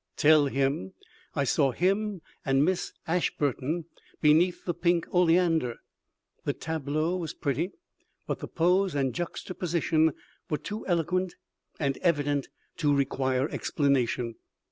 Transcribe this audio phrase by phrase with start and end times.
[0.17, 0.93] Tell him
[1.35, 3.85] I saw him and Miss Ashburton
[4.19, 5.75] beneath the pink oleander.
[6.43, 7.73] The tableau was pretty,
[8.25, 10.13] but the pose and juxtaposition
[10.49, 11.35] were too eloquent
[11.79, 14.33] and evident to require explanation.